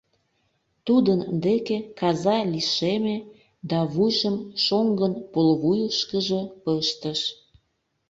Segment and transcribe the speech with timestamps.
[0.85, 3.17] Тудын деке каза лишеме
[3.69, 7.21] да вуйжым шоҥгын пулвуйышкыжо пыштыш.